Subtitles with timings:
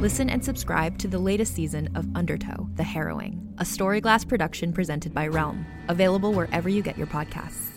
[0.00, 5.14] Listen and subscribe to the latest season of Undertow, The Harrowing, a Storyglass production presented
[5.14, 7.70] by Realm, available wherever you get your podcasts.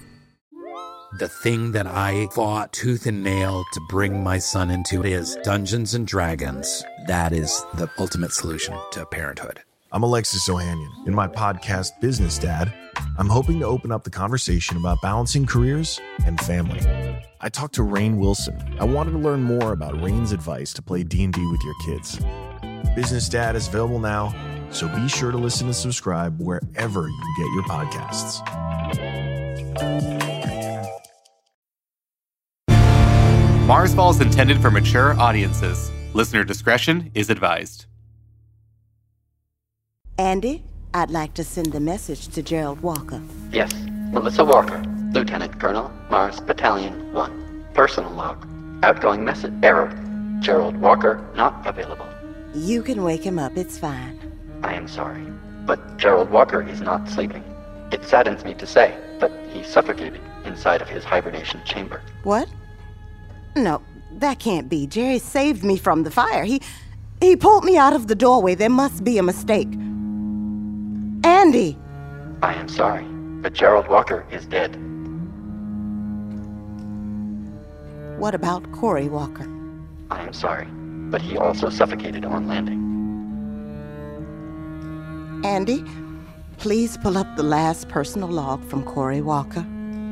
[1.20, 5.94] The thing that I fought tooth and nail to bring my son into is Dungeons
[5.94, 6.84] and Dragons.
[7.06, 9.62] That is the ultimate solution to parenthood.
[9.92, 11.08] I'm Alexis Ohanian.
[11.08, 12.74] In my podcast, Business Dad,
[13.20, 16.80] I'm hoping to open up the conversation about balancing careers and family.
[17.42, 18.56] I talked to Rainn Wilson.
[18.80, 22.20] I wanted to learn more about Rainn's advice to play D&D with your kids.
[22.96, 24.36] Business Dad is available now,
[24.70, 28.46] so be sure to listen and subscribe wherever you get your podcasts.
[33.68, 35.92] Marsfall is intended for mature audiences.
[36.14, 37.88] Listener discretion is advised.
[40.20, 40.64] Andy,
[40.98, 43.22] I'd like to send the message to Gerald Walker.
[43.52, 43.72] Yes,
[44.12, 44.82] Melissa Walker,
[45.14, 47.66] Lieutenant Colonel, Mars Battalion 1.
[47.76, 48.48] Personal log.
[48.82, 49.94] Outgoing message error.
[50.40, 52.08] Gerald Walker not available.
[52.56, 54.20] You can wake him up, it's fine.
[54.64, 55.24] I am sorry,
[55.68, 57.44] but Gerald Walker is not sleeping.
[57.92, 62.02] It saddens me to say, but he suffocated inside of his hibernation chamber.
[62.24, 62.50] What?
[63.56, 63.84] No,
[64.14, 64.88] that can't be.
[64.88, 66.44] Jerry saved me from the fire.
[66.44, 66.60] He
[67.22, 68.56] he pulled me out of the doorway.
[68.56, 69.70] There must be a mistake.
[71.28, 71.78] Andy!
[72.42, 73.04] I am sorry,
[73.42, 74.78] but Gerald Walker is dead.
[78.18, 79.46] What about Corey Walker?
[80.10, 80.68] I am sorry,
[81.12, 82.80] but he also suffocated on landing.
[85.44, 85.84] Andy,
[86.60, 89.66] please pull up the last personal log from Corey Walker.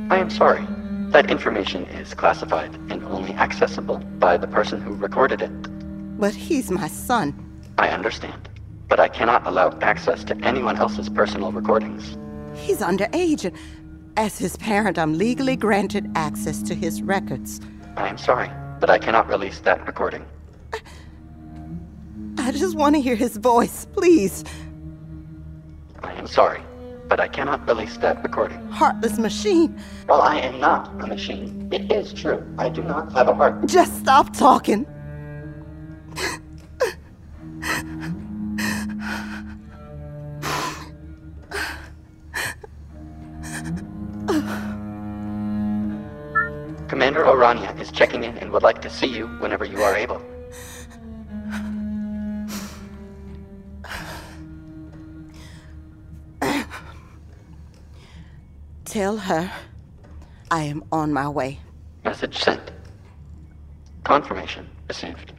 [0.09, 0.67] I am sorry.
[1.11, 6.19] That information is classified and only accessible by the person who recorded it.
[6.19, 7.33] But he's my son.
[7.77, 8.49] I understand,
[8.87, 12.17] but I cannot allow access to anyone else's personal recordings.
[12.55, 13.55] He's underage, and
[14.17, 17.59] as his parent, I'm legally granted access to his records.
[17.97, 20.25] I am sorry, but I cannot release that recording.
[22.37, 24.43] I just want to hear his voice, please.
[26.03, 26.61] I am sorry,
[27.07, 28.65] but I cannot release that recording.
[28.67, 29.77] Heartless machine.
[30.07, 32.45] Well, I am not a machine, it is true.
[32.57, 33.65] I do not have a heart.
[33.65, 34.85] Just stop talking.
[47.95, 50.21] Checking in and would like to see you whenever you are able.
[58.85, 59.51] Tell her
[60.51, 61.59] I am on my way.
[62.03, 62.71] Message sent.
[64.03, 65.33] Confirmation received.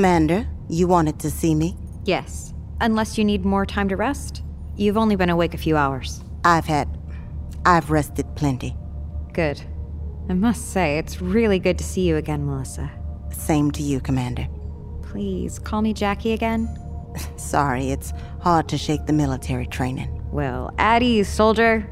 [0.00, 1.76] Commander, you wanted to see me?
[2.06, 2.54] Yes.
[2.80, 4.42] Unless you need more time to rest.
[4.74, 6.24] You've only been awake a few hours.
[6.42, 6.88] I've had.
[7.66, 8.74] I've rested plenty.
[9.34, 9.60] Good.
[10.30, 12.90] I must say, it's really good to see you again, Melissa.
[13.30, 14.48] Same to you, Commander.
[15.02, 16.66] Please, call me Jackie again.
[17.36, 20.08] Sorry, it's hard to shake the military training.
[20.32, 21.86] Well, at ease, soldier.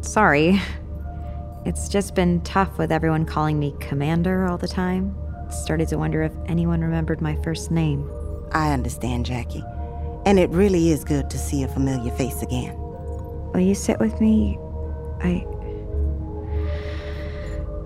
[0.00, 0.62] Sorry.
[1.66, 5.14] It's just been tough with everyone calling me Commander all the time.
[5.62, 8.10] Started to wonder if anyone remembered my first name.
[8.52, 9.64] I understand, Jackie.
[10.26, 12.74] And it really is good to see a familiar face again.
[12.76, 14.58] Will you sit with me?
[15.20, 15.46] I.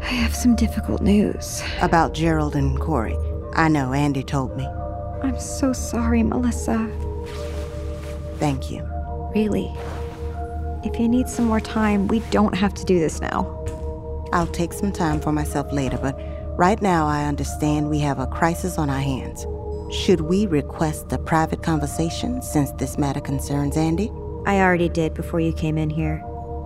[0.00, 1.62] I have some difficult news.
[1.82, 3.16] About Gerald and Corey.
[3.54, 4.66] I know, Andy told me.
[5.22, 6.90] I'm so sorry, Melissa.
[8.38, 8.88] Thank you.
[9.34, 9.72] Really.
[10.84, 13.54] If you need some more time, we don't have to do this now.
[14.32, 16.18] I'll take some time for myself later, but
[16.58, 19.46] right now I understand we have a crisis on our hands.
[19.94, 24.10] Should we request a private conversation since this matter concerns Andy?
[24.44, 26.22] I already did before you came in here.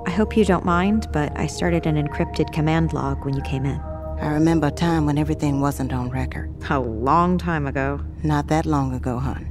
[0.06, 3.66] I hope you don't mind, but I started an encrypted command log when you came
[3.66, 3.78] in.
[4.18, 6.50] I remember a time when everything wasn't on record.
[6.70, 8.00] A long time ago.
[8.22, 9.46] Not that long ago, hon.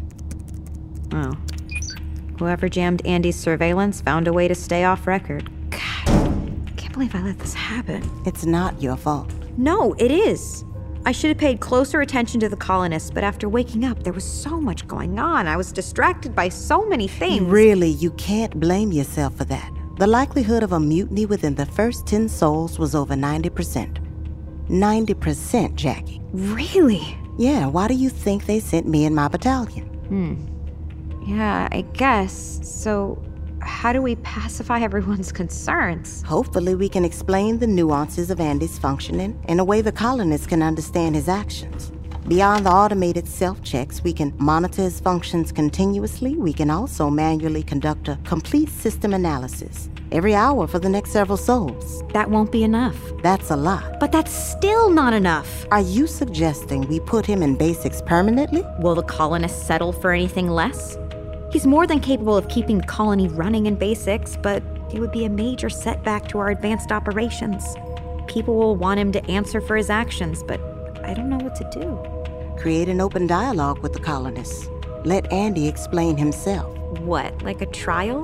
[1.13, 1.38] Oh.
[2.39, 5.49] Whoever jammed Andy's surveillance found a way to stay off record.
[6.91, 8.03] Can't believe I let this happen.
[8.25, 9.31] It's not your fault.
[9.55, 10.65] No, it is.
[11.05, 14.25] I should have paid closer attention to the colonists, but after waking up, there was
[14.25, 15.47] so much going on.
[15.47, 17.43] I was distracted by so many things.
[17.43, 19.71] Really, you can't blame yourself for that.
[19.99, 23.97] The likelihood of a mutiny within the first 10 sols was over 90%.
[24.67, 26.21] 90%, Jackie.
[26.33, 27.17] Really?
[27.38, 29.85] Yeah, why do you think they sent me and my battalion?
[30.09, 30.35] Hmm.
[31.25, 32.59] Yeah, I guess.
[32.63, 33.23] So,
[33.61, 36.21] how do we pacify everyone's concerns?
[36.23, 40.61] Hopefully, we can explain the nuances of Andy's functioning in a way the colonists can
[40.61, 41.91] understand his actions.
[42.27, 46.35] Beyond the automated self checks, we can monitor his functions continuously.
[46.35, 51.37] We can also manually conduct a complete system analysis every hour for the next several
[51.37, 52.03] sols.
[52.13, 52.97] That won't be enough.
[53.23, 53.99] That's a lot.
[53.99, 55.65] But that's still not enough.
[55.71, 58.63] Are you suggesting we put him in basics permanently?
[58.79, 60.97] Will the colonists settle for anything less?
[61.51, 64.63] He's more than capable of keeping the colony running in basics, but
[64.94, 67.75] it would be a major setback to our advanced operations.
[68.27, 70.62] People will want him to answer for his actions, but
[71.03, 72.00] I don't know what to do.
[72.57, 74.69] Create an open dialogue with the colonists.
[75.03, 76.74] Let Andy explain himself.
[77.00, 78.24] What, like a trial?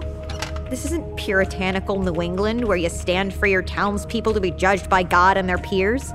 [0.69, 5.03] This isn't puritanical New England where you stand for your townspeople to be judged by
[5.03, 6.13] God and their peers.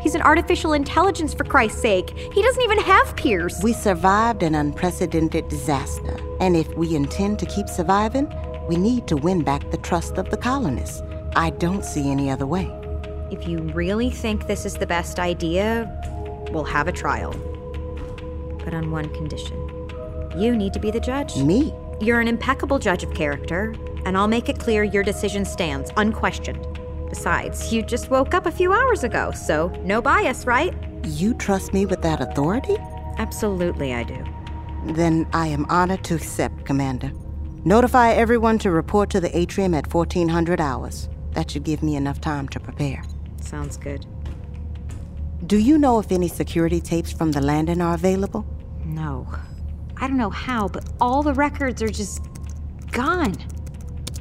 [0.00, 2.10] He's an artificial intelligence, for Christ's sake.
[2.32, 3.60] He doesn't even have peers.
[3.62, 8.32] We survived an unprecedented disaster, and if we intend to keep surviving,
[8.68, 11.02] we need to win back the trust of the colonists.
[11.36, 12.70] I don't see any other way.
[13.30, 15.90] If you really think this is the best idea,
[16.50, 17.32] we'll have a trial.
[18.64, 19.68] But on one condition
[20.36, 21.36] you need to be the judge.
[21.36, 21.74] Me?
[22.00, 23.74] You're an impeccable judge of character,
[24.04, 26.77] and I'll make it clear your decision stands, unquestioned.
[27.08, 30.74] Besides, you just woke up a few hours ago, so no bias, right?
[31.06, 32.76] You trust me with that authority?
[33.16, 34.24] Absolutely, I do.
[34.84, 37.10] Then I am honored to accept, Commander.
[37.64, 41.08] Notify everyone to report to the atrium at 1400 hours.
[41.32, 43.02] That should give me enough time to prepare.
[43.40, 44.06] Sounds good.
[45.46, 48.46] Do you know if any security tapes from the landing are available?
[48.84, 49.26] No.
[49.96, 52.22] I don't know how, but all the records are just
[52.92, 53.34] gone.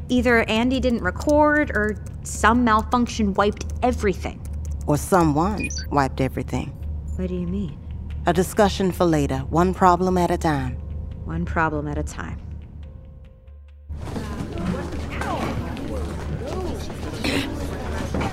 [0.09, 4.41] Either Andy didn't record or some malfunction wiped everything.
[4.85, 6.67] Or someone wiped everything.
[7.15, 7.77] What do you mean?
[8.25, 10.73] A discussion for later, one problem at a time.
[11.25, 12.39] One problem at a time.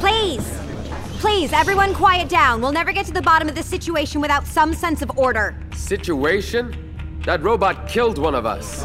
[0.01, 0.61] Please!
[1.21, 2.61] Please, everyone quiet down.
[2.61, 5.59] We'll never get to the bottom of this situation without some sense of order.
[5.75, 7.21] Situation?
[7.25, 8.85] That robot killed one of us.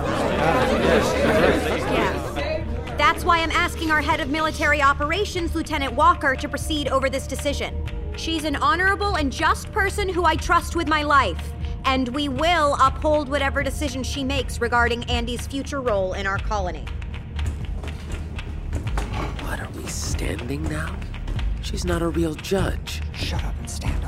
[1.90, 2.29] Yeah.
[3.20, 7.28] That's why I'm asking our head of military operations, Lieutenant Walker, to proceed over this
[7.28, 7.76] decision.
[8.16, 11.52] She's an honorable and just person who I trust with my life,
[11.84, 16.86] and we will uphold whatever decision she makes regarding Andy's future role in our colony.
[19.42, 20.96] What are we standing now?
[21.62, 23.02] She's not a real judge.
[23.14, 23.99] Shut up and stand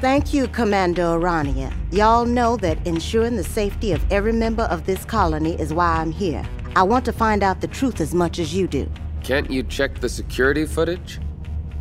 [0.00, 1.72] Thank you, Commander Orania.
[1.90, 6.12] Y'all know that ensuring the safety of every member of this colony is why I'm
[6.12, 6.46] here.
[6.76, 8.90] I want to find out the truth as much as you do.
[9.24, 11.18] Can't you check the security footage?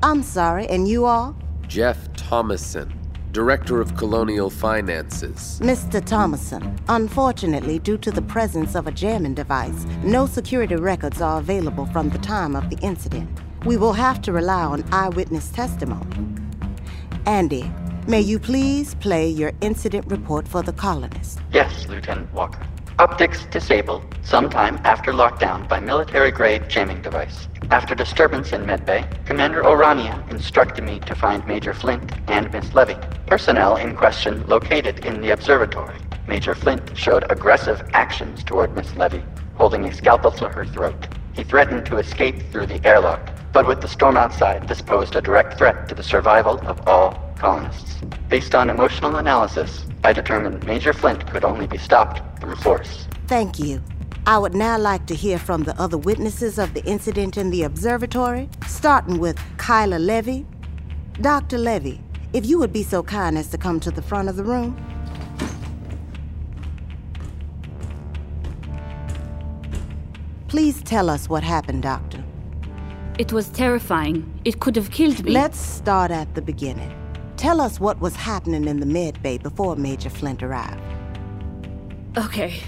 [0.01, 1.36] I'm sorry, and you all?
[1.67, 2.98] Jeff Thomason,
[3.34, 5.60] Director of Colonial Finances.
[5.62, 6.03] Mr.
[6.03, 11.86] Thomason, unfortunately, due to the presence of a jamming device, no security records are available
[11.88, 13.29] from the time of the incident.
[13.65, 16.07] We will have to rely on eyewitness testimony.
[17.25, 17.69] Andy,
[18.08, 21.38] may you please play your incident report for the colonists?
[21.52, 22.66] Yes, Lieutenant Walker.
[23.00, 27.48] Optics disabled sometime after lockdown by military grade jamming device.
[27.72, 32.96] After disturbance in Medbay, Commander Orania instructed me to find Major Flint and Miss Levy.
[33.26, 35.98] Personnel in question located in the observatory.
[36.28, 39.24] Major Flint showed aggressive actions toward Miss Levy,
[39.56, 41.08] holding a scalpel to her throat.
[41.34, 45.22] He threatened to escape through the airlock, but with the storm outside, this posed a
[45.22, 47.96] direct threat to the survival of all colonists.
[48.28, 53.08] Based on emotional analysis, I determined Major Flint could only be stopped through force.
[53.28, 53.82] Thank you.
[54.28, 57.64] I would now like to hear from the other witnesses of the incident in the
[57.64, 60.46] observatory, starting with Kyla Levy.
[61.22, 61.58] Dr.
[61.58, 62.02] Levy,
[62.34, 64.76] if you would be so kind as to come to the front of the room.
[70.50, 72.22] Please tell us what happened, Doctor.
[73.17, 74.29] It was terrifying.
[74.43, 75.31] It could have killed me.
[75.31, 76.93] Let's start at the beginning.
[77.38, 80.81] Tell us what was happening in the med bay before Major Flint arrived.
[82.17, 82.60] Okay.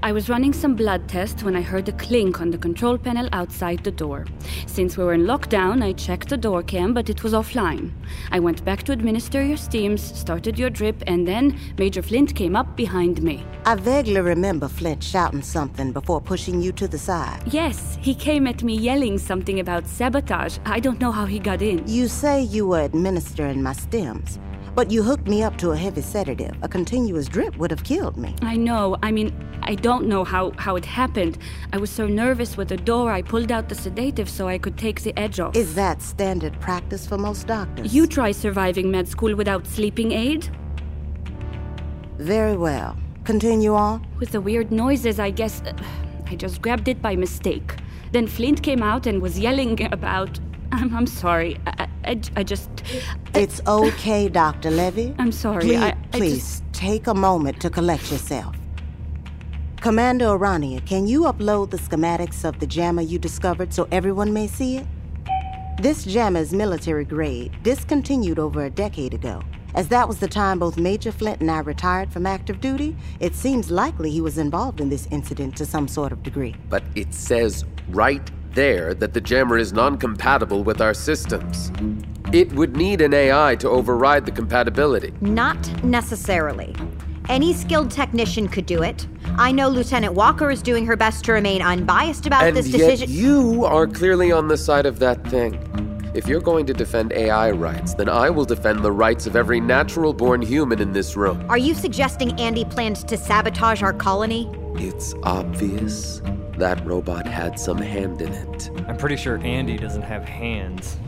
[0.00, 3.28] I was running some blood tests when I heard a clink on the control panel
[3.32, 4.26] outside the door.
[4.66, 7.90] Since we were in lockdown, I checked the door cam, but it was offline.
[8.30, 12.54] I went back to administer your steams, started your drip, and then Major Flint came
[12.54, 13.44] up behind me.
[13.66, 17.42] I vaguely remember Flint shouting something before pushing you to the side.
[17.52, 20.58] Yes, he came at me yelling something about sabotage.
[20.64, 21.82] I don't know how he got in.
[21.88, 24.38] You say you were administering my stems.
[24.78, 26.54] But you hooked me up to a heavy sedative.
[26.62, 28.36] A continuous drip would have killed me.
[28.42, 28.96] I know.
[29.02, 31.36] I mean, I don't know how, how it happened.
[31.72, 34.78] I was so nervous with the door, I pulled out the sedative so I could
[34.78, 35.56] take the edge off.
[35.56, 37.92] Is that standard practice for most doctors?
[37.92, 40.48] You try surviving med school without sleeping aid?
[42.18, 42.96] Very well.
[43.24, 44.06] Continue on.
[44.20, 45.60] With the weird noises, I guess.
[45.60, 45.72] Uh,
[46.30, 47.74] I just grabbed it by mistake.
[48.12, 50.38] Then Flint came out and was yelling about
[50.78, 51.58] I'm, I'm sorry.
[51.66, 52.70] I, I, I just.
[53.34, 54.70] It's okay, Dr.
[54.70, 55.14] Levy.
[55.18, 55.62] I'm sorry.
[55.62, 56.72] Please, I, please just...
[56.72, 58.54] take a moment to collect yourself.
[59.80, 64.46] Commander Orania, can you upload the schematics of the jammer you discovered so everyone may
[64.46, 64.86] see it?
[65.80, 69.42] This jammer is military grade, discontinued over a decade ago.
[69.74, 73.34] As that was the time both Major Flint and I retired from active duty, it
[73.34, 76.56] seems likely he was involved in this incident to some sort of degree.
[76.68, 78.28] But it says right
[78.58, 81.70] there that the jammer is non compatible with our systems.
[82.32, 85.12] It would need an AI to override the compatibility.
[85.20, 86.74] Not necessarily.
[87.28, 89.06] Any skilled technician could do it.
[89.36, 92.78] I know Lieutenant Walker is doing her best to remain unbiased about and this yet
[92.78, 93.08] decision.
[93.08, 95.54] You are clearly on the side of that thing.
[96.14, 99.60] If you're going to defend AI rights, then I will defend the rights of every
[99.60, 101.46] natural born human in this room.
[101.48, 104.50] Are you suggesting Andy planned to sabotage our colony?
[104.74, 106.20] It's obvious
[106.58, 108.70] that robot had some hand in it.
[108.88, 110.98] I'm pretty sure Andy doesn't have hands.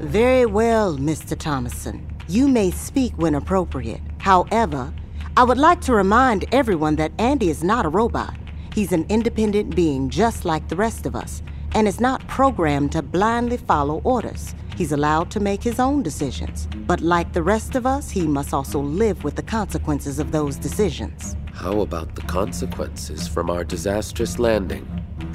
[0.00, 1.38] Very well, Mr.
[1.38, 2.06] Thomason.
[2.28, 4.00] You may speak when appropriate.
[4.18, 4.92] However,
[5.36, 8.36] I would like to remind everyone that Andy is not a robot.
[8.74, 11.42] He's an independent being just like the rest of us,
[11.74, 14.54] and is not programmed to blindly follow orders.
[14.76, 16.68] He's allowed to make his own decisions.
[16.86, 20.56] But like the rest of us, he must also live with the consequences of those
[20.56, 21.36] decisions.
[21.52, 24.86] How about the consequences from our disastrous landing?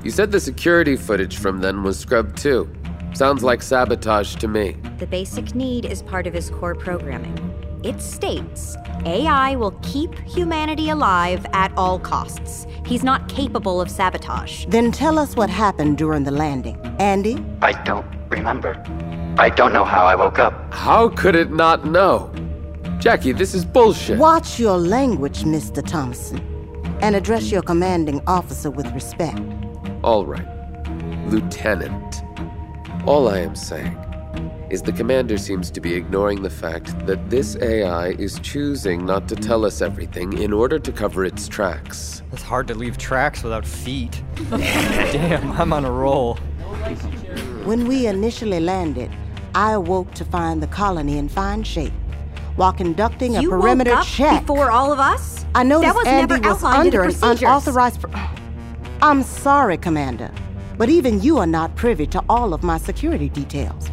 [0.04, 2.70] You said the security footage from then was scrubbed too.
[3.14, 4.76] Sounds like sabotage to me.
[4.98, 7.54] The basic need is part of his core programming.
[7.84, 12.66] It states AI will keep humanity alive at all costs.
[12.86, 14.66] He's not capable of sabotage.
[14.66, 16.78] Then tell us what happened during the landing.
[17.00, 17.44] Andy?
[17.62, 18.84] I don't remember.
[19.38, 20.74] I don't know how I woke up.
[20.74, 22.32] How could it not know?
[23.00, 24.18] Jackie, this is bullshit.
[24.18, 25.86] Watch your language, Mr.
[25.86, 26.40] Thompson,
[27.00, 29.40] and address your commanding officer with respect.
[30.04, 30.48] All right.
[31.28, 32.24] Lieutenant.
[33.06, 33.96] All I am saying
[34.72, 39.28] is the commander seems to be ignoring the fact that this AI is choosing not
[39.30, 42.24] to tell us everything in order to cover its tracks.
[42.34, 44.24] It's hard to leave tracks without feet.
[44.50, 46.36] Damn, I'm on a roll.
[47.64, 49.12] When we initially landed,
[49.54, 51.94] I awoke to find the colony in fine shape.
[52.58, 55.46] While conducting a you perimeter woke up check before all of us.
[55.54, 58.04] I noticed that was Andy never was outlined under an unauthorized.
[59.00, 60.32] I'm sorry, Commander,
[60.76, 63.92] but even you are not privy to all of my security details.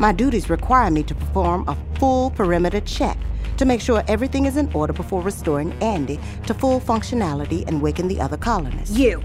[0.00, 3.18] My duties require me to perform a full perimeter check
[3.58, 8.08] to make sure everything is in order before restoring Andy to full functionality and waking
[8.08, 8.96] the other colonists.
[8.96, 9.22] You.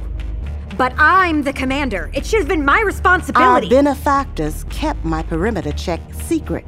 [0.78, 2.12] But I'm the commander.
[2.14, 3.68] It should have been my responsibility.
[3.68, 6.66] Our benefactors kept my perimeter check secret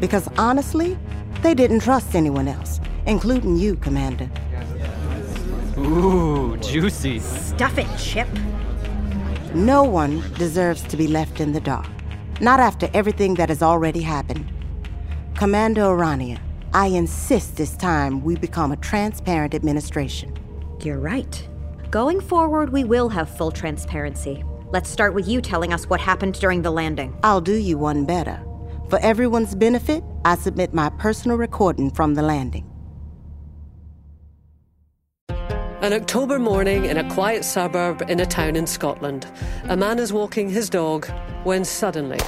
[0.00, 0.98] because honestly,
[1.42, 4.28] they didn't trust anyone else, including you, Commander.
[5.78, 7.18] Ooh, juicy.
[7.18, 8.28] Stuff it, Chip.
[9.54, 11.86] No one deserves to be left in the dark.
[12.40, 14.50] Not after everything that has already happened.
[15.34, 16.38] Commander Orania,
[16.74, 20.34] I insist this time we become a transparent administration.
[20.82, 21.48] You're right.
[21.90, 24.44] Going forward, we will have full transparency.
[24.72, 27.16] Let's start with you telling us what happened during the landing.
[27.22, 28.42] I'll do you one better.
[28.90, 32.68] For everyone's benefit, I submit my personal recording from the landing.
[35.28, 39.28] An October morning in a quiet suburb in a town in Scotland.
[39.68, 41.06] A man is walking his dog
[41.44, 42.18] when suddenly,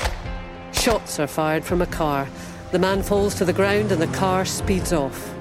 [0.71, 2.29] shots are fired from a car.
[2.71, 5.35] The man falls to the ground and the car speeds off.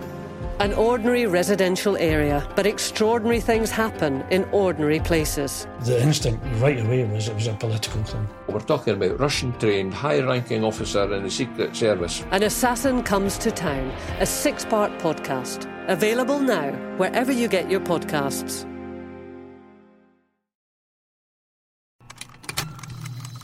[0.59, 5.67] An ordinary residential area, but extraordinary things happen in ordinary places.
[5.81, 8.27] The instinct right away was it was a political thing.
[8.47, 12.23] We're talking about Russian trained, high ranking officer in the Secret Service.
[12.31, 15.71] An Assassin Comes to Town, a six part podcast.
[15.87, 18.65] Available now, wherever you get your podcasts.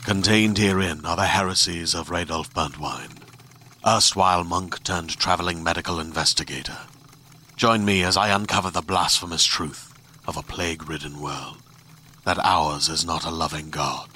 [0.04, 3.22] Contained herein are the heresies of Radolf Burntwine,
[3.86, 6.76] erstwhile monk turned traveling medical investigator.
[7.56, 9.94] Join me as I uncover the blasphemous truth
[10.26, 11.58] of a plague ridden world
[12.24, 14.08] that ours is not a loving God,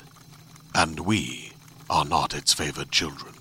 [0.75, 1.52] and we
[1.88, 3.33] are not its favored children.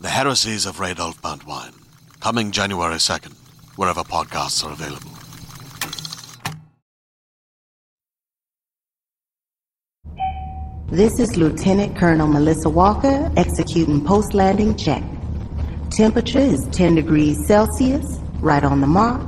[0.00, 1.74] The Heresies of Radolf Burntwine,
[2.20, 3.34] coming January 2nd,
[3.76, 5.10] wherever podcasts are available.
[10.88, 15.02] This is Lieutenant Colonel Melissa Walker executing post landing check.
[15.90, 19.20] Temperature is 10 degrees Celsius, right on the mark.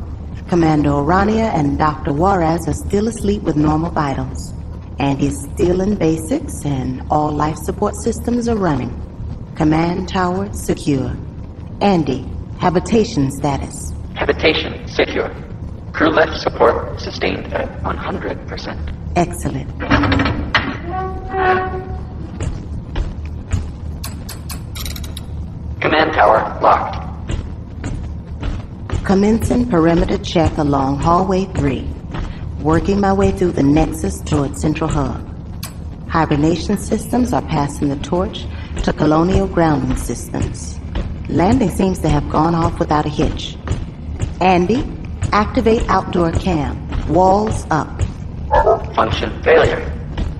[0.49, 2.13] Commander Orania and Dr.
[2.13, 4.53] Juarez are still asleep with normal vitals.
[4.99, 8.93] Andy's still in basics, and all life support systems are running.
[9.57, 11.17] Command tower secure.
[11.81, 12.27] Andy,
[12.59, 13.93] habitation status.
[14.15, 15.35] Habitation secure.
[15.93, 19.17] Crew life support sustained at 100%.
[19.17, 19.69] Excellent.
[25.81, 27.12] Command tower locked.
[29.05, 31.85] Commencing perimeter check along hallway 3.
[32.61, 35.29] Working my way through the nexus toward Central Hub.
[36.09, 38.47] Hibernation systems are passing the torch
[38.85, 40.79] to colonial grounding systems.
[41.29, 43.57] Landing seems to have gone off without a hitch.
[44.41, 44.87] Andy,
[45.33, 46.79] activate outdoor cam.
[47.09, 48.01] Walls up.
[48.95, 49.83] Function failure.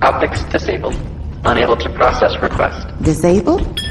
[0.01, 0.95] Optics disabled.
[1.43, 2.87] Unable to process request.
[3.03, 3.82] Disabled?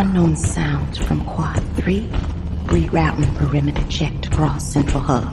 [0.00, 2.00] Unknown sounds from Quad 3.
[2.68, 5.30] Rerouting perimeter checked across Central Hub.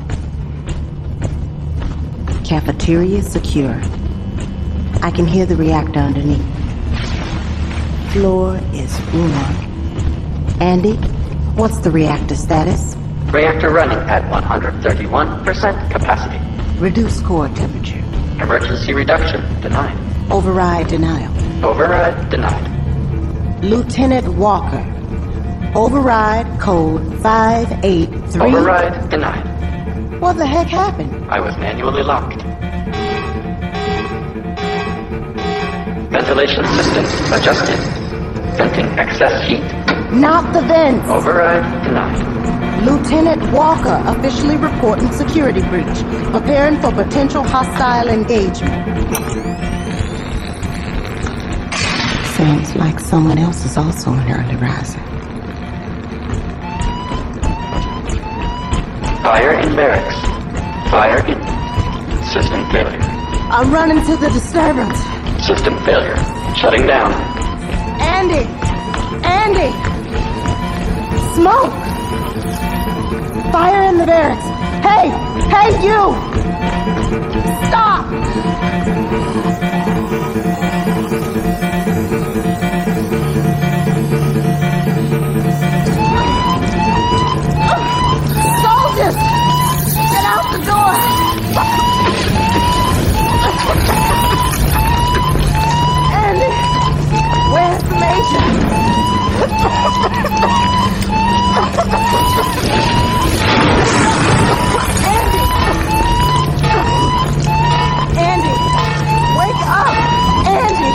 [2.43, 3.79] Cafeteria secure.
[5.01, 6.43] I can hear the reactor underneath.
[8.11, 9.31] Floor is warm.
[10.59, 10.97] Andy,
[11.55, 12.97] what's the reactor status?
[13.31, 16.79] Reactor running at 131% capacity.
[16.81, 18.03] Reduce core temperature.
[18.43, 19.97] Emergency reduction denied.
[20.29, 21.33] Override denial.
[21.65, 22.76] Override denied.
[23.61, 24.85] Lieutenant Walker.
[25.73, 28.39] Override code 583.
[28.41, 30.21] Override denied.
[30.21, 31.25] What the heck happened?
[31.27, 32.39] I was manually locked.
[36.11, 37.79] Ventilation systems adjusted.
[38.57, 39.63] Venting excess heat.
[40.11, 41.09] Not the vents.
[41.09, 42.85] Override denied.
[42.85, 45.97] Lieutenant Walker officially reporting security breach.
[46.31, 49.76] Preparing for potential hostile engagement.
[52.37, 54.99] Sounds like someone else is also an early riser.
[59.23, 60.21] Fire in barracks.
[60.91, 61.41] Fire in.
[62.25, 63.01] System failure.
[63.49, 64.99] I'm running to the disturbance.
[65.47, 66.15] System failure.
[66.55, 67.11] Shutting down.
[67.99, 68.45] Andy!
[69.25, 69.71] Andy!
[71.33, 71.73] Smoke!
[73.51, 74.45] Fire in the barracks!
[74.85, 75.09] Hey!
[75.49, 76.13] Hey, you!
[77.67, 78.05] Stop!
[88.97, 89.13] Soldiers!
[89.13, 90.93] Get out the door!
[96.17, 96.49] Andy!
[97.53, 98.43] Where's the major?
[105.13, 105.43] Andy!
[108.17, 108.55] Andy!
[109.37, 109.93] Wake up!
[110.47, 110.91] Andy!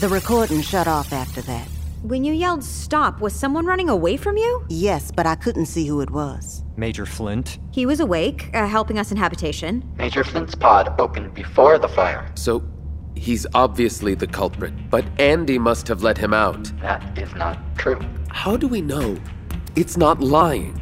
[0.00, 1.75] The recording shut off after that.
[2.02, 4.64] When you yelled stop, was someone running away from you?
[4.68, 6.62] Yes, but I couldn't see who it was.
[6.76, 7.58] Major Flint.
[7.72, 9.82] He was awake, uh, helping us in habitation.
[9.96, 12.30] Major Flint's pod opened before the fire.
[12.34, 12.62] So,
[13.14, 16.64] he's obviously the culprit, but Andy must have let him out.
[16.80, 18.00] That is not true.
[18.28, 19.16] How do we know?
[19.74, 20.80] It's not lying.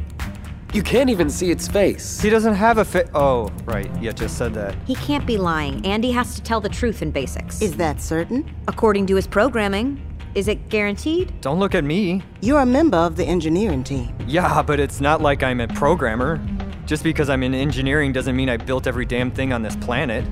[0.73, 2.19] You can't even see its face.
[2.19, 3.09] He doesn't have a fit.
[3.13, 3.89] Oh, right.
[4.01, 4.75] You just said that.
[4.85, 5.85] He can't be lying.
[5.85, 7.61] Andy has to tell the truth in basics.
[7.61, 8.53] Is that certain?
[8.67, 10.04] According to his programming.
[10.35, 11.31] Is it guaranteed?
[11.39, 12.21] Don't look at me.
[12.41, 14.13] You're a member of the engineering team.
[14.27, 16.45] Yeah, but it's not like I'm a programmer.
[16.85, 20.25] Just because I'm in engineering doesn't mean I built every damn thing on this planet.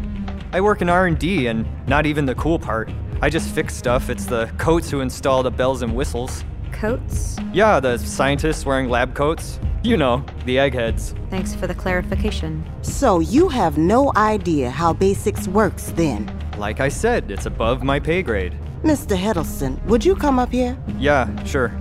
[0.52, 2.92] I work in R&D and not even the cool part.
[3.22, 4.10] I just fix stuff.
[4.10, 6.44] It's the coats who install the bells and whistles.
[6.74, 7.38] Coats?
[7.54, 9.58] Yeah, the scientists wearing lab coats.
[9.84, 11.16] You know, the eggheads.
[11.30, 12.70] Thanks for the clarification.
[12.82, 16.43] So you have no idea how basics works then?
[16.58, 18.58] Like I said, it's above my pay grade.
[18.84, 19.18] Mr.
[19.18, 20.78] Hiddleston, would you come up here?
[21.00, 21.72] Yeah, sure.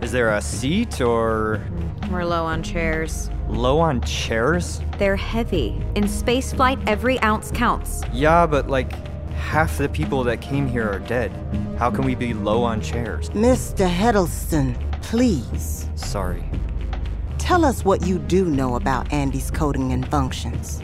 [0.00, 1.60] Is there a seat or
[2.10, 3.30] We're low on chairs.
[3.48, 4.80] low on chairs?
[4.98, 5.82] They're heavy.
[5.96, 8.02] In spaceflight, every ounce counts.
[8.12, 8.92] Yeah, but like
[9.34, 11.32] half the people that came here are dead.
[11.78, 13.28] How can we be low on chairs?
[13.30, 13.88] Mr.
[13.88, 15.88] Hiddleston, please.
[15.94, 16.44] Sorry.
[17.38, 20.82] Tell us what you do know about Andy's coding and functions.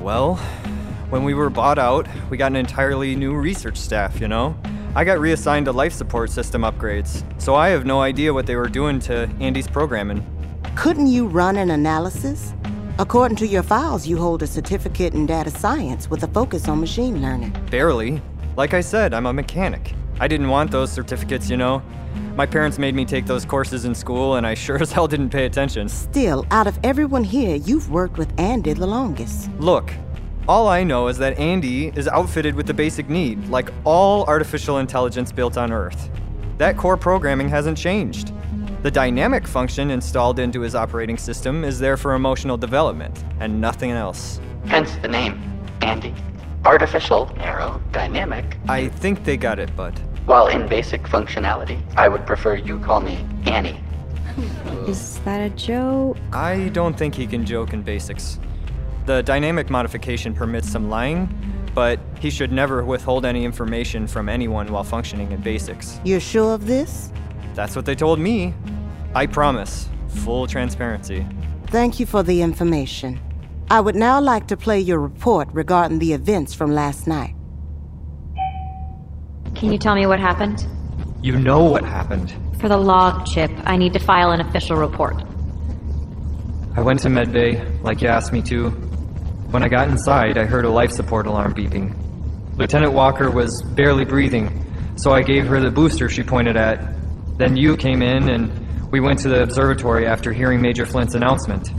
[0.00, 0.36] Well,
[1.10, 4.56] when we were bought out, we got an entirely new research staff, you know?
[4.94, 8.56] I got reassigned to life support system upgrades, so I have no idea what they
[8.56, 10.24] were doing to Andy's programming.
[10.74, 12.54] Couldn't you run an analysis?
[12.98, 16.80] According to your files, you hold a certificate in data science with a focus on
[16.80, 17.54] machine learning.
[17.70, 18.22] Barely.
[18.56, 19.94] Like I said, I'm a mechanic.
[20.20, 21.82] I didn't want those certificates, you know?
[22.36, 25.30] My parents made me take those courses in school, and I sure as hell didn't
[25.30, 25.88] pay attention.
[25.88, 29.50] Still, out of everyone here, you've worked with Andy the longest.
[29.58, 29.90] Look,
[30.46, 34.76] all I know is that Andy is outfitted with the basic need, like all artificial
[34.76, 36.10] intelligence built on Earth.
[36.58, 38.34] That core programming hasn't changed.
[38.82, 43.90] The dynamic function installed into his operating system is there for emotional development, and nothing
[43.90, 44.38] else.
[44.66, 45.40] Hence the name,
[45.80, 46.14] Andy.
[46.66, 48.58] Artificial, arrow, dynamic.
[48.68, 49.98] I think they got it, bud.
[50.26, 53.80] While in basic functionality, I would prefer you call me Annie.
[54.86, 56.16] Is that a joke?
[56.32, 58.38] I don't think he can joke in basics.
[59.06, 61.28] The dynamic modification permits some lying,
[61.74, 66.00] but he should never withhold any information from anyone while functioning in basics.
[66.04, 67.12] You're sure of this?
[67.54, 68.54] That's what they told me.
[69.14, 69.88] I promise.
[70.24, 71.26] Full transparency.
[71.66, 73.20] Thank you for the information.
[73.70, 77.34] I would now like to play your report regarding the events from last night.
[79.60, 80.66] Can you tell me what happened?
[81.20, 82.34] You know what happened.
[82.62, 85.22] For the log chip, I need to file an official report.
[86.74, 88.70] I went to medbay, like you asked me to.
[89.50, 91.94] When I got inside, I heard a life support alarm beeping.
[92.56, 94.64] Lieutenant Walker was barely breathing,
[94.96, 96.94] so I gave her the booster she pointed at.
[97.36, 101.70] Then you came in, and we went to the observatory after hearing Major Flint's announcement.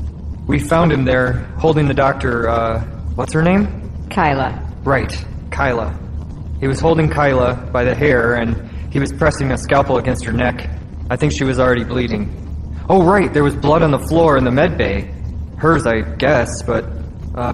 [0.46, 2.82] We found him there, holding the doctor, uh,
[3.16, 4.08] what's her name?
[4.12, 4.72] Kyla.
[4.84, 5.98] Right, Kyla.
[6.62, 10.32] He was holding Kyla by the hair, and he was pressing a scalpel against her
[10.32, 10.70] neck.
[11.10, 12.30] I think she was already bleeding.
[12.88, 15.12] Oh, right, there was blood on the floor in the med bay.
[15.58, 16.86] Hers, I guess, but,
[17.34, 17.54] uh,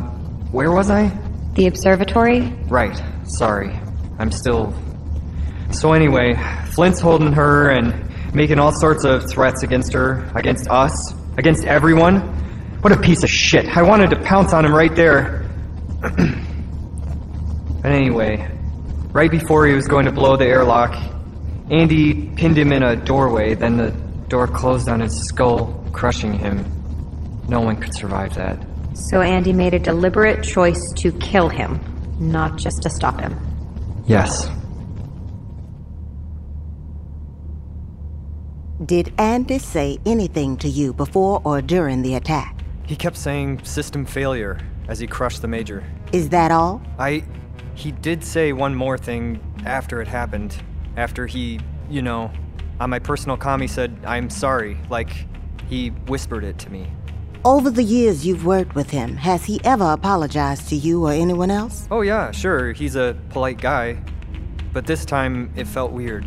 [0.52, 1.10] where was I?
[1.54, 2.42] The observatory?
[2.68, 3.80] Right, sorry.
[4.20, 4.74] I'm still.
[5.72, 6.36] So, anyway,
[6.72, 12.20] Flint's holding her and making all sorts of threats against her, against us, against everyone.
[12.82, 13.66] What a piece of shit.
[13.78, 15.46] I wanted to pounce on him right there.
[16.02, 18.57] but anyway,
[19.18, 20.94] right before he was going to blow the airlock,
[21.72, 23.90] Andy pinned him in a doorway, then the
[24.28, 26.64] door closed on his skull, crushing him.
[27.50, 28.64] No one could survive that.
[29.10, 31.80] So Andy made a deliberate choice to kill him,
[32.20, 33.36] not just to stop him.
[34.06, 34.48] Yes.
[38.86, 42.62] Did Andy say anything to you before or during the attack?
[42.86, 45.84] He kept saying system failure as he crushed the major.
[46.12, 46.84] Is that all?
[47.00, 47.24] I.
[47.78, 50.58] He did say one more thing after it happened.
[50.96, 51.60] After he,
[51.92, 52.32] you know,
[52.80, 54.80] on my personal comm, he said, I'm sorry.
[54.90, 55.12] Like,
[55.70, 56.88] he whispered it to me.
[57.46, 61.52] Over the years you've worked with him, has he ever apologized to you or anyone
[61.52, 61.88] else?
[61.92, 62.74] Oh, yeah, sure.
[62.74, 64.02] He's a polite guy.
[64.74, 66.26] But this time, it felt weird.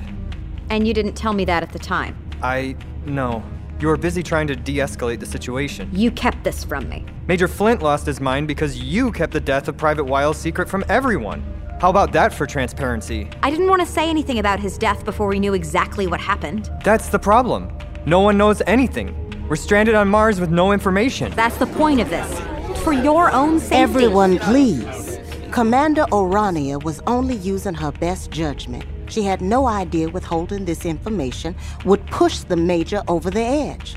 [0.71, 2.17] And you didn't tell me that at the time.
[2.43, 2.77] I.
[3.07, 3.43] No.
[3.81, 5.89] You were busy trying to de escalate the situation.
[5.91, 7.07] You kept this from me.
[7.27, 10.85] Major Flint lost his mind because you kept the death of Private Wiles secret from
[10.91, 11.43] everyone.
[11.81, 13.31] How about that for transparency?
[13.43, 16.71] I didn't want to say anything about his death before we knew exactly what happened.
[16.85, 17.73] That's the problem.
[18.05, 19.17] No one knows anything.
[19.49, 21.33] We're stranded on Mars with no information.
[21.35, 22.39] That's the point of this.
[22.85, 23.77] For your own safety.
[23.77, 25.19] Everyone, please.
[25.53, 28.85] Commander Orania was only using her best judgment.
[29.11, 33.97] She had no idea withholding this information would push the Major over the edge.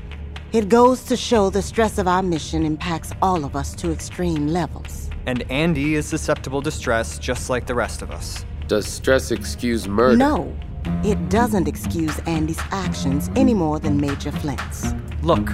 [0.52, 4.48] It goes to show the stress of our mission impacts all of us to extreme
[4.48, 5.10] levels.
[5.26, 8.44] And Andy is susceptible to stress just like the rest of us.
[8.66, 10.16] Does stress excuse murder?
[10.16, 10.56] No,
[11.04, 14.94] it doesn't excuse Andy's actions any more than Major Flint's.
[15.22, 15.50] Look,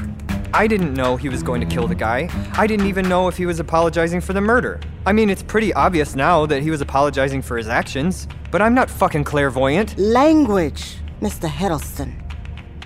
[0.54, 2.28] I didn't know he was going to kill the guy.
[2.54, 4.80] I didn't even know if he was apologizing for the murder.
[5.06, 8.74] I mean, it's pretty obvious now that he was apologizing for his actions, but I'm
[8.74, 9.98] not fucking clairvoyant.
[9.98, 11.48] Language, Mr.
[11.48, 12.14] Hiddleston.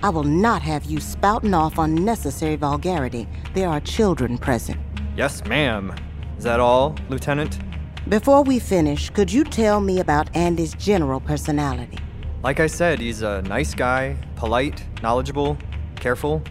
[0.03, 3.27] I will not have you spouting off unnecessary vulgarity.
[3.53, 4.79] There are children present.
[5.17, 5.95] Yes, ma'am.
[6.37, 7.59] Is that all, Lieutenant?
[8.07, 11.97] Before we finish, could you tell me about Andy's general personality?
[12.43, 15.57] Like I said, he's a nice guy, polite, knowledgeable,
[15.95, 16.43] careful.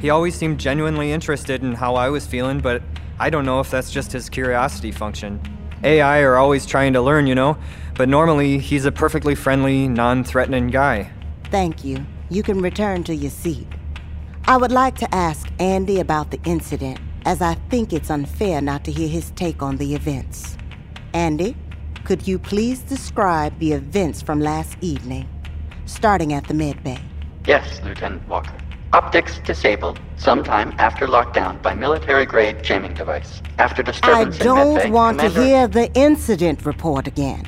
[0.00, 2.82] He always seemed genuinely interested in how I was feeling, but
[3.18, 5.40] I don't know if that's just his curiosity function.
[5.84, 7.58] AI are always trying to learn, you know,
[7.94, 11.10] but normally he's a perfectly friendly, non threatening guy.
[11.50, 12.04] Thank you.
[12.30, 13.68] You can return to your seat.
[14.46, 18.84] I would like to ask Andy about the incident, as I think it's unfair not
[18.84, 20.56] to hear his take on the events.
[21.12, 21.56] Andy,
[22.04, 25.28] could you please describe the events from last evening,
[25.86, 27.00] starting at the medbay?
[27.46, 28.52] Yes, Lieutenant Walker.
[28.94, 33.42] Optics disabled sometime after lockdown by military grade jamming device.
[33.58, 37.44] After I disturbance in don't Medbay, want to hear the incident report again.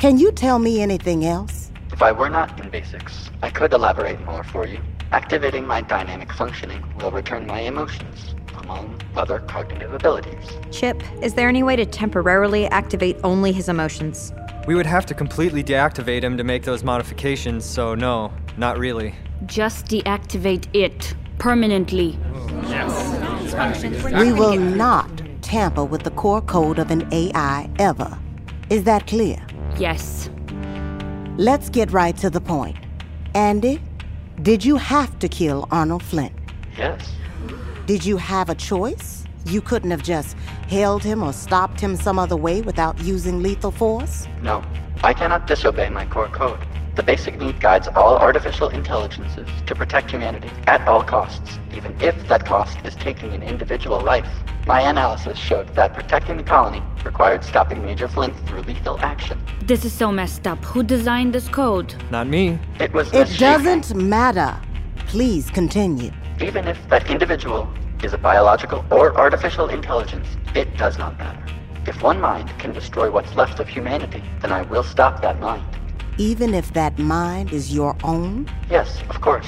[0.00, 1.70] Can you tell me anything else?
[1.92, 4.80] If I were not in basics, I could elaborate more for you.
[5.12, 10.48] Activating my dynamic functioning will return my emotions, among other cognitive abilities.
[10.72, 14.32] Chip, is there any way to temporarily activate only his emotions?
[14.66, 19.14] We would have to completely deactivate him to make those modifications, so no, not really.
[19.46, 22.18] Just deactivate it permanently.
[22.68, 24.14] Yes.
[24.20, 25.08] We will not
[25.42, 28.18] tamper with the core code of an AI ever.
[28.68, 29.44] Is that clear?
[29.78, 30.28] Yes.
[31.36, 32.76] Let's get right to the point.
[33.34, 33.80] Andy,
[34.42, 36.32] did you have to kill Arnold Flint?
[36.76, 37.12] Yes.
[37.86, 39.24] Did you have a choice?
[39.46, 40.36] You couldn't have just
[40.68, 44.26] held him or stopped him some other way without using lethal force?
[44.42, 44.62] No,
[45.02, 46.60] I cannot disobey my core code.
[46.98, 52.26] The basic need guides all artificial intelligences to protect humanity at all costs, even if
[52.26, 54.28] that cost is taking an individual life.
[54.66, 59.40] My analysis showed that protecting the colony required stopping Major Flint through lethal action.
[59.62, 60.64] This is so messed up.
[60.64, 61.94] Who designed this code?
[62.10, 62.58] Not me.
[62.80, 64.60] It was It Miss doesn't matter.
[65.06, 66.10] Please continue.
[66.40, 71.44] Even if that individual is a biological or artificial intelligence, it does not matter.
[71.86, 75.62] If one mind can destroy what's left of humanity, then I will stop that mind.
[76.18, 78.48] Even if that mind is your own?
[78.68, 79.46] Yes, of course.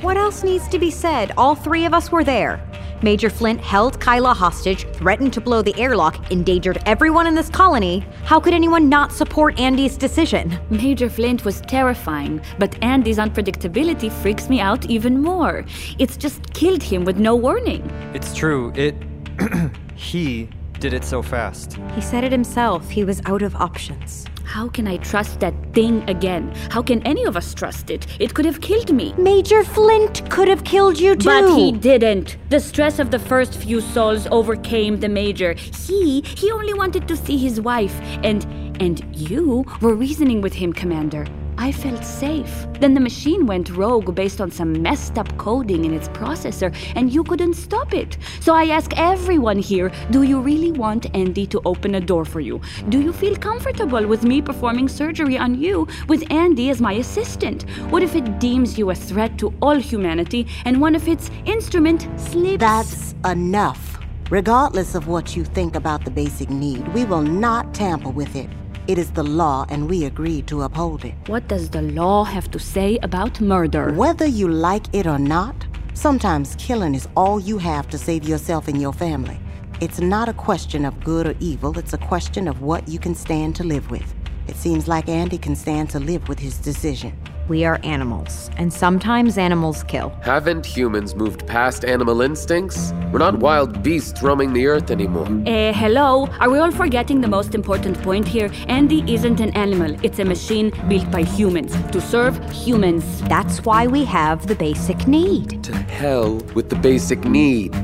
[0.00, 1.32] What else needs to be said?
[1.36, 2.62] All three of us were there.
[3.02, 8.06] Major Flint held Kyla hostage, threatened to blow the airlock, endangered everyone in this colony.
[8.24, 10.58] How could anyone not support Andy's decision?
[10.70, 15.66] Major Flint was terrifying, but Andy's unpredictability freaks me out even more.
[15.98, 17.90] It's just killed him with no warning.
[18.14, 18.94] It's true, it.
[19.96, 20.48] he
[20.84, 21.78] did it so fast.
[21.94, 22.90] He said it himself.
[22.90, 24.26] He was out of options.
[24.44, 26.52] How can I trust that thing again?
[26.68, 28.06] How can any of us trust it?
[28.20, 29.14] It could have killed me.
[29.16, 31.24] Major Flint could have killed you too.
[31.24, 32.36] But he didn't.
[32.50, 35.54] The stress of the first few sols overcame the major.
[35.54, 38.44] He he only wanted to see his wife and
[38.78, 41.26] and you were reasoning with him, Commander.
[41.58, 42.66] I felt safe.
[42.80, 47.12] Then the machine went rogue based on some messed up coding in its processor, and
[47.12, 48.16] you couldn't stop it.
[48.40, 52.40] So I ask everyone here do you really want Andy to open a door for
[52.40, 52.60] you?
[52.88, 57.68] Do you feel comfortable with me performing surgery on you with Andy as my assistant?
[57.90, 62.08] What if it deems you a threat to all humanity and one of its instrument
[62.16, 62.60] slips?
[62.60, 63.98] That's enough.
[64.30, 68.48] Regardless of what you think about the basic need, we will not tamper with it.
[68.86, 71.14] It is the law, and we agreed to uphold it.
[71.26, 73.94] What does the law have to say about murder?
[73.94, 75.56] Whether you like it or not,
[75.94, 79.40] sometimes killing is all you have to save yourself and your family.
[79.80, 83.14] It's not a question of good or evil, it's a question of what you can
[83.14, 84.14] stand to live with.
[84.48, 87.18] It seems like Andy can stand to live with his decision.
[87.46, 90.08] We are animals, and sometimes animals kill.
[90.22, 92.94] Haven't humans moved past animal instincts?
[93.12, 95.28] We're not wild beasts roaming the earth anymore.
[95.44, 96.26] Eh, hello?
[96.40, 98.50] Are we all forgetting the most important point here?
[98.68, 103.04] Andy isn't an animal, it's a machine built by humans to serve humans.
[103.28, 105.62] That's why we have the basic need.
[105.64, 107.74] To hell with the basic need.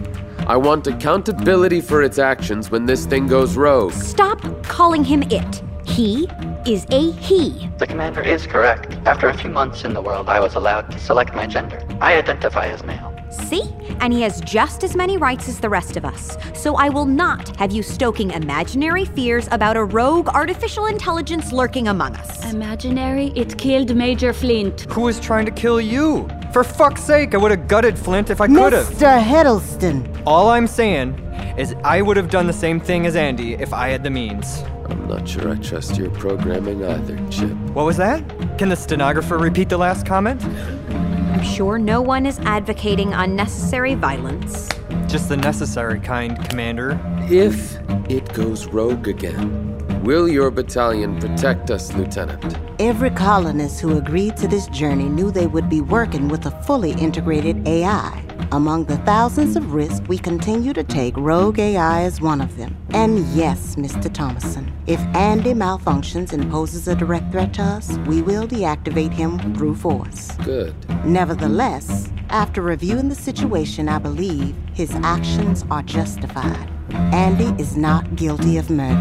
[0.47, 3.93] I want accountability for its actions when this thing goes rogue.
[3.93, 5.63] Stop calling him it.
[5.85, 6.27] He
[6.67, 7.69] is a he.
[7.79, 8.93] The commander is correct.
[9.07, 11.83] After a few months in the world, I was allowed to select my gender.
[12.01, 13.15] I identify as male.
[13.31, 13.63] See?
[14.01, 16.37] And he has just as many rights as the rest of us.
[16.55, 21.89] So I will not have you stoking imaginary fears about a rogue artificial intelligence lurking
[21.89, 22.53] among us.
[22.53, 23.33] Imaginary?
[23.37, 24.83] It killed Major Flint.
[24.93, 26.29] Who is trying to kill you?
[26.53, 28.87] For fuck's sake, I would have gutted Flint if I could have.
[28.87, 29.23] Mr.
[29.23, 31.15] Hiddleston, All I'm saying
[31.57, 34.65] is I would have done the same thing as Andy if I had the means.
[34.91, 37.53] I'm not sure I trust your programming either, Chip.
[37.73, 38.23] What was that?
[38.59, 40.43] Can the stenographer repeat the last comment?
[40.45, 44.69] I'm sure no one is advocating unnecessary violence.
[45.07, 46.99] Just the necessary kind, Commander.
[47.31, 47.79] If
[48.11, 52.57] it goes rogue again, will your battalion protect us, Lieutenant?
[52.81, 56.93] every colonist who agreed to this journey knew they would be working with a fully
[56.93, 58.20] integrated AI.
[58.53, 62.77] Among the thousands of risks we continue to take, Rogue AI is one of them.
[62.91, 64.13] And yes, Mr.
[64.13, 69.39] Thomason, if Andy malfunctions and poses a direct threat to us, we will deactivate him
[69.55, 70.33] through force.
[70.45, 70.75] Good.
[71.05, 76.71] Nevertheless, after reviewing the situation, I believe his actions are justified.
[76.93, 78.97] Andy is not guilty of murder.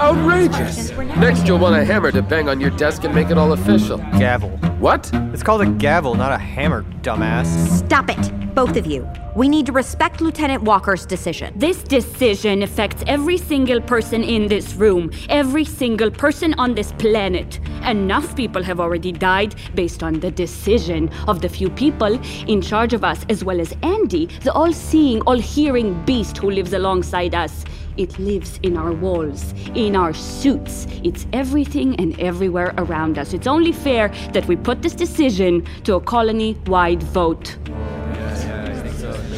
[0.00, 0.90] Outrageous!
[1.16, 3.98] Next, you'll want a hammer to bang on your desk and make it all official.
[4.18, 4.58] Gavel.
[4.78, 5.10] What?
[5.32, 7.46] It's called a gavel, not a hammer, dumbass.
[7.78, 9.08] Stop it, both of you.
[9.36, 11.52] We need to respect Lieutenant Walker's decision.
[11.56, 17.60] This decision affects every single person in this room, every single person on this planet.
[17.84, 22.92] Enough people have already died based on the decision of the few people in charge
[22.92, 27.34] of us, as well as Andy, the all seeing, all hearing beast who lives alongside
[27.34, 27.64] us.
[27.96, 30.86] It lives in our walls, in our suits.
[31.04, 33.32] It's everything and everywhere around us.
[33.32, 37.56] It's only fair that we put this decision to a colony wide vote.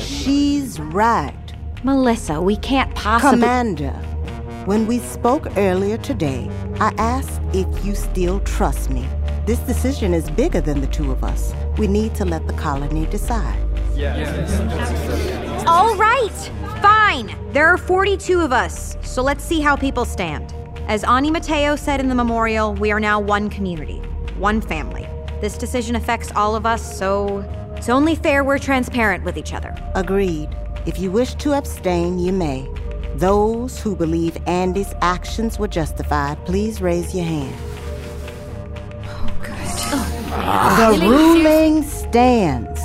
[0.00, 1.34] She's right.
[1.84, 3.40] Melissa, we can't possibly.
[3.40, 3.92] Commander,
[4.64, 9.06] when we spoke earlier today, I asked if you still trust me.
[9.46, 11.54] This decision is bigger than the two of us.
[11.78, 13.62] We need to let the colony decide.
[15.68, 17.36] All right, fine.
[17.52, 20.54] There are 42 of us, so let's see how people stand.
[20.88, 23.98] As Ani Mateo said in the memorial, we are now one community,
[24.38, 25.08] one family.
[25.40, 27.40] This decision affects all of us, so
[27.76, 29.74] it's only fair we're transparent with each other.
[29.94, 30.48] Agreed.
[30.86, 32.68] If you wish to abstain, you may.
[33.16, 37.54] Those who believe Andy's actions were justified, please raise your hand.
[39.06, 41.00] Oh good.
[41.00, 42.80] The ruling stands.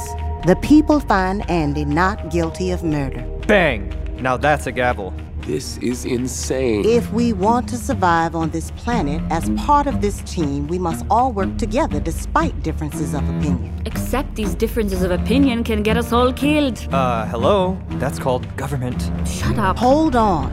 [0.48, 3.24] The people find Andy not guilty of murder.
[3.48, 3.94] Bang!
[4.22, 5.14] Now that's a gavel.
[5.42, 6.86] This is insane.
[6.86, 11.04] If we want to survive on this planet as part of this team, we must
[11.10, 13.82] all work together despite differences of opinion.
[13.86, 16.88] Except these differences of opinion can get us all killed.
[16.94, 17.76] Uh, hello?
[17.94, 19.12] That's called government.
[19.28, 19.78] Shut up.
[19.80, 20.52] Hold on.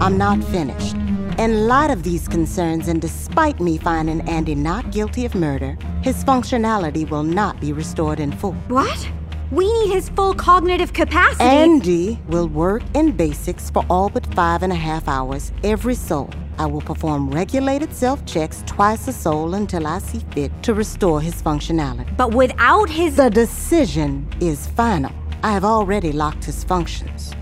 [0.00, 0.94] I'm not finished.
[1.38, 6.22] In light of these concerns, and despite me finding Andy not guilty of murder, his
[6.22, 8.52] functionality will not be restored in full.
[8.68, 9.10] What?
[9.50, 11.42] We need his full cognitive capacity.
[11.42, 16.30] Andy will work in basics for all but five and a half hours every sol.
[16.56, 21.20] I will perform regulated self checks twice a sol until I see fit to restore
[21.20, 22.16] his functionality.
[22.16, 23.16] But without his.
[23.16, 25.12] The decision is final.
[25.42, 27.32] I have already locked his functions.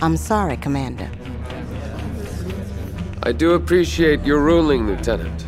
[0.00, 1.10] I'm sorry, Commander.
[3.24, 5.44] I do appreciate your ruling, Lieutenant.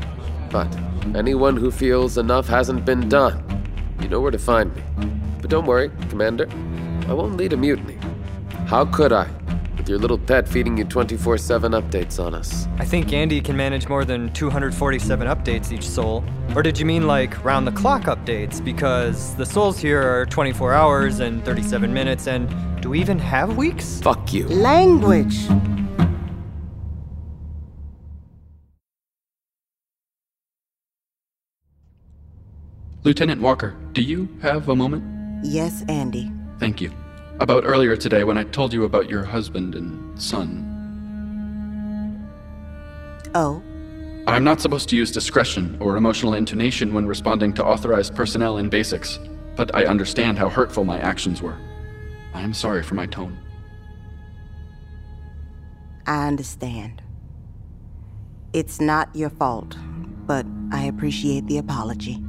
[0.50, 0.68] But
[1.14, 3.42] anyone who feels enough hasn't been done,
[4.02, 4.82] you know where to find me.
[5.50, 6.48] But don't worry, Commander.
[7.08, 7.98] I won't lead a mutiny.
[8.68, 9.28] How could I,
[9.76, 12.68] with your little pet feeding you 24 7 updates on us?
[12.78, 16.22] I think Andy can manage more than 247 updates each sol.
[16.54, 18.64] Or did you mean like round the clock updates?
[18.64, 22.48] Because the sols here are 24 hours and 37 minutes, and
[22.80, 24.00] do we even have weeks?
[24.02, 24.46] Fuck you.
[24.46, 25.48] Language.
[33.02, 35.19] Lieutenant Walker, do you have a moment?
[35.42, 36.30] Yes, Andy.
[36.58, 36.92] Thank you.
[37.40, 40.66] About earlier today when I told you about your husband and son.
[43.34, 43.62] Oh?
[44.26, 48.68] I'm not supposed to use discretion or emotional intonation when responding to authorized personnel in
[48.68, 49.18] basics,
[49.56, 51.56] but I understand how hurtful my actions were.
[52.34, 53.38] I am sorry for my tone.
[56.06, 57.02] I understand.
[58.52, 59.76] It's not your fault,
[60.26, 62.22] but I appreciate the apology.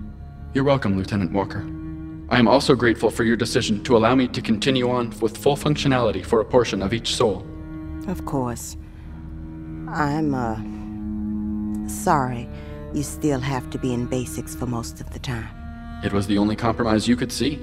[0.54, 1.65] You're welcome, Lieutenant Walker.
[2.32, 5.58] I am also grateful for your decision to allow me to continue on with full
[5.58, 7.46] functionality for a portion of each sol.
[8.08, 8.78] Of course.
[9.89, 11.89] I'm, uh.
[11.89, 12.48] Sorry,
[12.94, 15.46] you still have to be in basics for most of the time.
[16.06, 17.60] It was the only compromise you could see.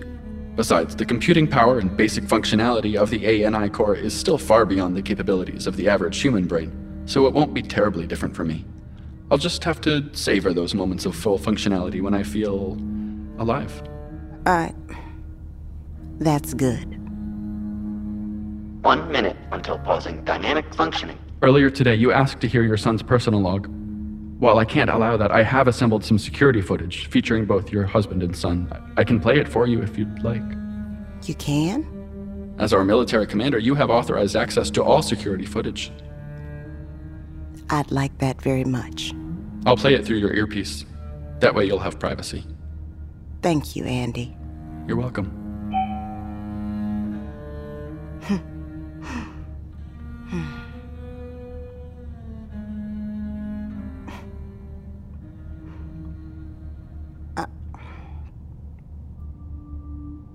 [0.55, 4.95] Besides, the computing power and basic functionality of the ANI core is still far beyond
[4.95, 8.67] the capabilities of the average human brain, so it won't be terribly different for me.
[9.31, 12.77] I'll just have to savor those moments of full functionality when I feel
[13.39, 13.83] alive.
[14.49, 14.75] I.
[16.21, 16.87] That's good.
[18.83, 21.19] One minute until pausing dynamic functioning.
[21.43, 23.69] Earlier today, you asked to hear your son's personal log.
[24.39, 28.23] While I can't allow that, I have assembled some security footage featuring both your husband
[28.23, 28.73] and son.
[28.97, 30.43] I can play it for you if you'd like.
[31.27, 32.55] You can?
[32.59, 35.93] As our military commander, you have authorized access to all security footage.
[37.69, 39.13] I'd like that very much.
[39.67, 40.87] I'll play it through your earpiece.
[41.41, 42.47] That way you'll have privacy.
[43.43, 44.38] Thank you, Andy.
[44.89, 45.31] You're welcome.
[57.37, 57.47] I,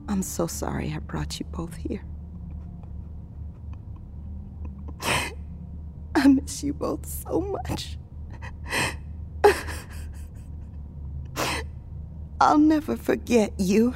[0.08, 2.04] I'm so sorry I brought you both here.
[6.14, 7.98] I miss you both so much.
[12.40, 13.96] I'll never forget you.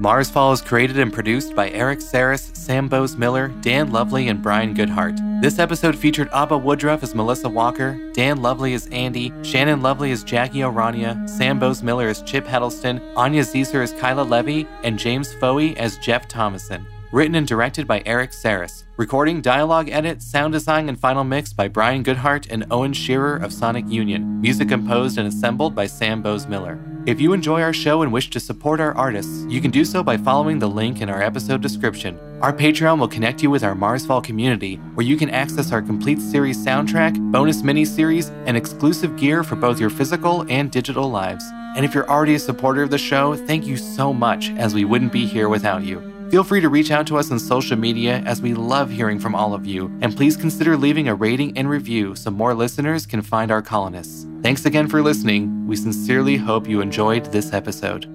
[0.00, 4.74] Marsfall is created and produced by Eric Saris, Sam Bose Miller, Dan Lovely, and Brian
[4.74, 5.42] Goodhart.
[5.42, 10.24] This episode featured Abba Woodruff as Melissa Walker, Dan Lovely as Andy, Shannon Lovely as
[10.24, 15.34] Jackie O'Rania, Sam Bose Miller as Chip Heddleston, Anya Zeeser as Kyla Levy, and James
[15.34, 16.86] Foey as Jeff Thomason.
[17.12, 18.84] Written and directed by Eric Saris.
[18.96, 23.52] Recording, dialogue edit, sound design, and final mix by Brian Goodhart and Owen Shearer of
[23.52, 24.40] Sonic Union.
[24.40, 26.78] Music composed and assembled by Sam Bose Miller.
[27.06, 30.04] If you enjoy our show and wish to support our artists, you can do so
[30.04, 32.16] by following the link in our episode description.
[32.42, 36.20] Our Patreon will connect you with our Marsfall community, where you can access our complete
[36.20, 41.44] series soundtrack, bonus mini-series, and exclusive gear for both your physical and digital lives.
[41.74, 44.84] And if you're already a supporter of the show, thank you so much, as we
[44.84, 46.09] wouldn't be here without you.
[46.30, 49.34] Feel free to reach out to us on social media as we love hearing from
[49.34, 53.20] all of you, and please consider leaving a rating and review so more listeners can
[53.20, 54.28] find our colonists.
[54.40, 55.66] Thanks again for listening.
[55.66, 58.06] We sincerely hope you enjoyed this episode.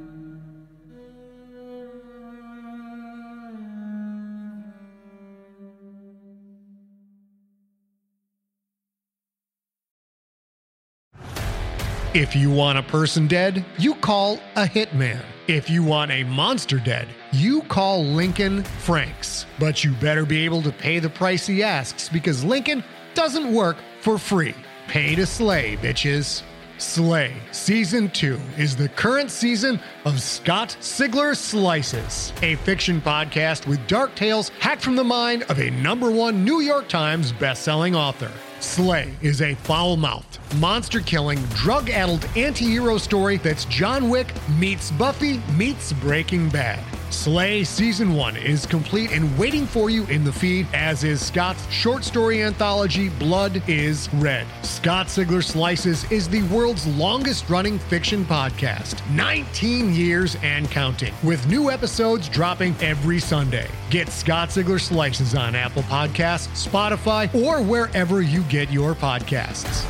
[12.14, 15.35] If you want a person dead, you call a hitman.
[15.48, 19.46] If you want a monster dead, you call Lincoln Franks.
[19.60, 22.84] But you better be able to pay the price he asks because Lincoln
[23.14, 24.56] doesn't work for free.
[24.88, 26.42] Pay to slay, bitches.
[26.80, 33.86] Slay Season 2 is the current season of Scott Sigler Slices, a fiction podcast with
[33.88, 38.32] dark tales hacked from the mind of a number one New York Times bestselling author.
[38.60, 44.34] Slay is a foul mouthed, monster killing, drug addled anti hero story that's John Wick
[44.58, 46.80] meets Buffy meets Breaking Bad.
[47.16, 51.66] Slay Season 1 is complete and waiting for you in the feed, as is Scott's
[51.72, 54.46] short story anthology, Blood is Red.
[54.64, 61.48] Scott Sigler Slices is the world's longest running fiction podcast, 19 years and counting, with
[61.48, 63.70] new episodes dropping every Sunday.
[63.90, 69.86] Get Scott Sigler Slices on Apple Podcasts, Spotify, or wherever you get your podcasts.